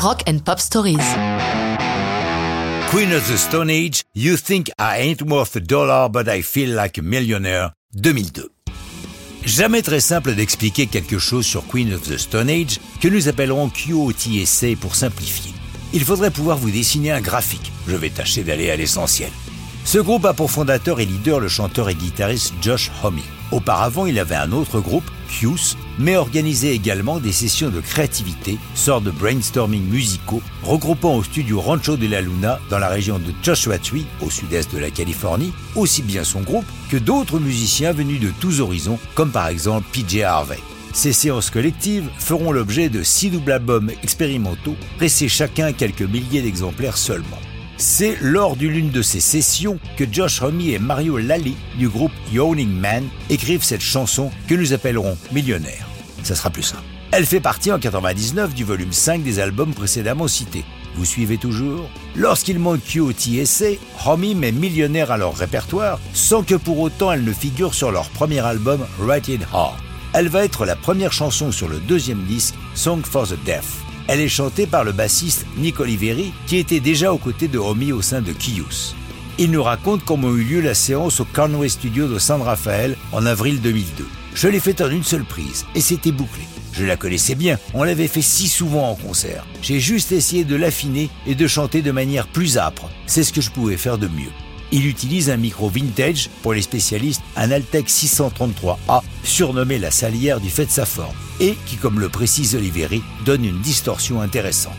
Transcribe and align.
Rock 0.00 0.22
and 0.28 0.38
Pop 0.44 0.60
Stories. 0.60 0.96
Queen 2.90 3.12
of 3.12 3.26
the 3.26 3.36
Stone 3.36 3.68
Age, 3.68 4.04
You 4.14 4.36
Think 4.36 4.70
I 4.78 5.00
Ain't 5.00 5.22
Worth 5.22 5.56
a 5.56 5.60
Dollar 5.60 6.08
But 6.08 6.28
I 6.28 6.42
Feel 6.42 6.76
Like 6.76 6.98
a 6.98 7.02
Millionaire, 7.02 7.72
2002. 7.94 8.48
Jamais 9.44 9.82
très 9.82 10.00
simple 10.00 10.34
d'expliquer 10.34 10.86
quelque 10.86 11.18
chose 11.18 11.46
sur 11.46 11.66
Queen 11.66 11.92
of 11.92 12.02
the 12.02 12.16
Stone 12.16 12.48
Age 12.48 12.78
que 13.00 13.08
nous 13.08 13.28
appellerons 13.28 13.70
QOTSA 13.70 14.76
pour 14.80 14.94
simplifier. 14.94 15.52
Il 15.92 16.04
faudrait 16.04 16.30
pouvoir 16.30 16.58
vous 16.58 16.70
dessiner 16.70 17.10
un 17.10 17.20
graphique. 17.20 17.72
Je 17.88 17.96
vais 17.96 18.10
tâcher 18.10 18.44
d'aller 18.44 18.70
à 18.70 18.76
l'essentiel. 18.76 19.30
Ce 19.90 19.96
groupe 19.96 20.26
a 20.26 20.34
pour 20.34 20.50
fondateur 20.50 21.00
et 21.00 21.06
leader 21.06 21.40
le 21.40 21.48
chanteur 21.48 21.88
et 21.88 21.94
guitariste 21.94 22.52
Josh 22.60 22.90
Homme. 23.02 23.22
Auparavant, 23.52 24.04
il 24.04 24.18
avait 24.18 24.34
un 24.34 24.52
autre 24.52 24.80
groupe, 24.80 25.10
Q's, 25.30 25.78
mais 25.98 26.14
organisait 26.14 26.74
également 26.74 27.20
des 27.20 27.32
sessions 27.32 27.70
de 27.70 27.80
créativité, 27.80 28.58
sorte 28.74 29.04
de 29.04 29.10
brainstorming 29.10 29.88
musicaux, 29.88 30.42
regroupant 30.62 31.14
au 31.14 31.22
studio 31.22 31.58
Rancho 31.62 31.96
de 31.96 32.06
la 32.06 32.20
Luna 32.20 32.60
dans 32.68 32.78
la 32.78 32.88
région 32.88 33.18
de 33.18 33.32
Joshua 33.42 33.78
Tree, 33.78 34.04
au 34.20 34.28
sud-est 34.28 34.74
de 34.74 34.78
la 34.78 34.90
Californie, 34.90 35.54
aussi 35.74 36.02
bien 36.02 36.22
son 36.22 36.42
groupe 36.42 36.66
que 36.90 36.98
d'autres 36.98 37.38
musiciens 37.38 37.92
venus 37.92 38.20
de 38.20 38.30
tous 38.40 38.60
horizons, 38.60 38.98
comme 39.14 39.30
par 39.30 39.48
exemple 39.48 39.88
PJ 39.90 40.20
Harvey. 40.20 40.58
Ces 40.92 41.14
séances 41.14 41.48
collectives 41.48 42.10
feront 42.18 42.52
l'objet 42.52 42.90
de 42.90 43.02
six 43.02 43.30
doubles 43.30 43.52
albums 43.52 43.90
expérimentaux, 44.02 44.76
pressés 44.98 45.28
chacun 45.28 45.72
quelques 45.72 46.02
milliers 46.02 46.42
d'exemplaires 46.42 46.98
seulement. 46.98 47.40
C'est 47.80 48.18
lors 48.20 48.56
d'une 48.56 48.90
de 48.90 49.02
ces 49.02 49.20
sessions 49.20 49.78
que 49.96 50.04
Josh 50.10 50.42
Homme 50.42 50.60
et 50.60 50.80
Mario 50.80 51.16
Lally 51.16 51.56
du 51.78 51.88
groupe 51.88 52.10
Yawning 52.32 52.72
Man 52.72 53.04
écrivent 53.30 53.62
cette 53.62 53.82
chanson 53.82 54.32
que 54.48 54.56
nous 54.56 54.72
appellerons 54.72 55.16
Millionnaire. 55.30 55.86
Ça 56.24 56.34
sera 56.34 56.50
plus 56.50 56.64
simple. 56.64 56.82
Elle 57.12 57.24
fait 57.24 57.38
partie 57.38 57.70
en 57.70 57.78
99 57.78 58.52
du 58.52 58.64
volume 58.64 58.92
5 58.92 59.22
des 59.22 59.38
albums 59.38 59.74
précédemment 59.74 60.26
cités. 60.26 60.64
Vous 60.96 61.04
suivez 61.04 61.38
toujours? 61.38 61.88
Lorsqu'il 62.16 62.58
manque 62.58 62.80
QOTSA, 62.82 63.76
Homme 64.04 64.34
met 64.34 64.50
Millionnaire 64.50 65.12
à 65.12 65.16
leur 65.16 65.36
répertoire 65.36 66.00
sans 66.14 66.42
que 66.42 66.56
pour 66.56 66.80
autant 66.80 67.12
elle 67.12 67.22
ne 67.22 67.32
figure 67.32 67.74
sur 67.74 67.92
leur 67.92 68.08
premier 68.10 68.40
album 68.40 68.84
Write 68.98 69.28
It 69.28 69.42
Hard. 69.52 69.76
Elle 70.14 70.28
va 70.28 70.42
être 70.44 70.66
la 70.66 70.74
première 70.74 71.12
chanson 71.12 71.52
sur 71.52 71.68
le 71.68 71.78
deuxième 71.78 72.24
disque 72.24 72.56
Song 72.74 73.02
for 73.04 73.28
the 73.28 73.38
Deaf. 73.44 73.87
Elle 74.10 74.20
est 74.20 74.28
chantée 74.28 74.66
par 74.66 74.84
le 74.84 74.92
bassiste 74.92 75.44
Nick 75.58 75.80
Oliveri, 75.80 76.32
qui 76.46 76.56
était 76.56 76.80
déjà 76.80 77.12
aux 77.12 77.18
côtés 77.18 77.46
de 77.46 77.58
Romy 77.58 77.92
au 77.92 78.00
sein 78.00 78.22
de 78.22 78.32
Kius. 78.32 78.96
Il 79.36 79.50
nous 79.50 79.62
raconte 79.62 80.02
comment 80.02 80.34
eut 80.34 80.44
lieu 80.44 80.60
la 80.62 80.72
séance 80.72 81.20
au 81.20 81.26
Conway 81.26 81.68
Studio 81.68 82.08
de 82.08 82.18
San 82.18 82.40
Rafael 82.40 82.96
en 83.12 83.26
avril 83.26 83.60
2002. 83.60 84.06
Je 84.34 84.48
l'ai 84.48 84.60
faite 84.60 84.80
en 84.80 84.88
une 84.88 85.04
seule 85.04 85.26
prise 85.26 85.66
et 85.74 85.82
c'était 85.82 86.10
bouclé. 86.10 86.44
Je 86.72 86.86
la 86.86 86.96
connaissais 86.96 87.34
bien, 87.34 87.58
on 87.74 87.84
l'avait 87.84 88.08
fait 88.08 88.22
si 88.22 88.48
souvent 88.48 88.88
en 88.88 88.94
concert. 88.94 89.44
J'ai 89.60 89.78
juste 89.78 90.10
essayé 90.10 90.44
de 90.44 90.56
l'affiner 90.56 91.10
et 91.26 91.34
de 91.34 91.46
chanter 91.46 91.82
de 91.82 91.90
manière 91.90 92.28
plus 92.28 92.56
âpre. 92.56 92.88
C'est 93.04 93.24
ce 93.24 93.32
que 93.32 93.42
je 93.42 93.50
pouvais 93.50 93.76
faire 93.76 93.98
de 93.98 94.08
mieux. 94.08 94.32
Il 94.70 94.86
utilise 94.86 95.30
un 95.30 95.38
micro 95.38 95.68
vintage, 95.68 96.28
pour 96.42 96.52
les 96.52 96.62
spécialistes, 96.62 97.22
un 97.36 97.50
Altec 97.50 97.88
633A, 97.88 99.02
surnommé 99.24 99.78
la 99.78 99.90
salière 99.90 100.40
du 100.40 100.50
fait 100.50 100.66
de 100.66 100.70
sa 100.70 100.84
forme, 100.84 101.16
et 101.40 101.56
qui, 101.66 101.76
comme 101.76 102.00
le 102.00 102.08
précise 102.08 102.54
Oliveri, 102.54 103.02
donne 103.24 103.44
une 103.44 103.60
distorsion 103.60 104.20
intéressante. 104.20 104.74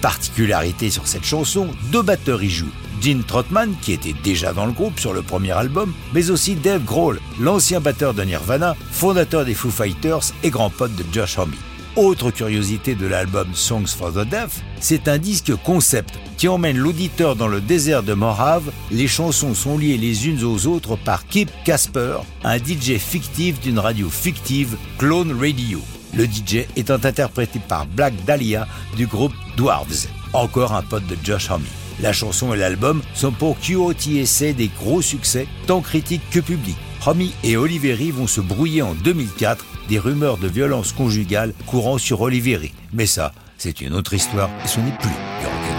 Particularité 0.00 0.90
sur 0.90 1.08
cette 1.08 1.24
chanson, 1.24 1.68
deux 1.90 2.02
batteurs 2.02 2.42
y 2.42 2.50
jouent. 2.50 2.70
Gene 3.00 3.24
Trotman, 3.24 3.74
qui 3.82 3.92
était 3.92 4.14
déjà 4.22 4.52
dans 4.52 4.66
le 4.66 4.72
groupe 4.72 5.00
sur 5.00 5.12
le 5.12 5.22
premier 5.22 5.52
album, 5.52 5.92
mais 6.12 6.30
aussi 6.30 6.54
Dave 6.54 6.84
Grohl, 6.84 7.20
l'ancien 7.40 7.80
batteur 7.80 8.14
de 8.14 8.22
Nirvana, 8.22 8.76
fondateur 8.92 9.44
des 9.44 9.54
Foo 9.54 9.70
Fighters 9.70 10.32
et 10.42 10.50
grand 10.50 10.70
pote 10.70 10.94
de 10.94 11.04
Josh 11.12 11.38
Homme. 11.38 11.54
Autre 11.96 12.32
curiosité 12.32 12.96
de 12.96 13.06
l'album 13.06 13.46
Songs 13.54 13.86
for 13.86 14.12
the 14.12 14.28
Deaf, 14.28 14.62
c'est 14.80 15.06
un 15.06 15.16
disque 15.16 15.54
concept 15.62 16.18
qui 16.36 16.48
emmène 16.48 16.76
l'auditeur 16.76 17.36
dans 17.36 17.46
le 17.46 17.60
désert 17.60 18.02
de 18.02 18.14
Morave. 18.14 18.72
Les 18.90 19.06
chansons 19.06 19.54
sont 19.54 19.78
liées 19.78 19.96
les 19.96 20.26
unes 20.26 20.42
aux 20.42 20.66
autres 20.66 20.96
par 20.96 21.24
Kip 21.28 21.48
Casper, 21.64 22.16
un 22.42 22.58
DJ 22.58 22.98
fictif 22.98 23.60
d'une 23.60 23.78
radio 23.78 24.10
fictive, 24.10 24.76
Clone 24.98 25.38
Radio. 25.38 25.80
Le 26.16 26.24
DJ 26.24 26.66
étant 26.74 26.94
interprété 26.94 27.60
par 27.60 27.86
Black 27.86 28.14
Dahlia 28.24 28.66
du 28.96 29.06
groupe 29.06 29.34
Dwarves, 29.56 30.08
encore 30.32 30.72
un 30.72 30.82
pote 30.82 31.06
de 31.06 31.16
Josh 31.22 31.48
Homme. 31.48 31.62
La 32.00 32.12
chanson 32.12 32.52
et 32.52 32.56
l'album 32.56 33.02
sont 33.14 33.32
pour 33.32 33.58
QOTSA 33.58 34.52
des 34.52 34.68
gros 34.68 35.02
succès, 35.02 35.46
tant 35.66 35.80
critiques 35.80 36.28
que 36.30 36.40
publics. 36.40 36.76
Homme 37.06 37.22
et 37.42 37.56
Oliveri 37.56 38.10
vont 38.10 38.26
se 38.26 38.40
brouiller 38.40 38.82
en 38.82 38.94
2004 38.94 39.64
des 39.88 39.98
rumeurs 39.98 40.38
de 40.38 40.48
violence 40.48 40.92
conjugale 40.92 41.52
courant 41.66 41.98
sur 41.98 42.22
Oliveri. 42.22 42.72
Mais 42.92 43.06
ça, 43.06 43.32
c'est 43.58 43.80
une 43.80 43.94
autre 43.94 44.14
histoire 44.14 44.50
et 44.64 44.68
ce 44.68 44.80
n'est 44.80 44.96
plus 44.98 45.73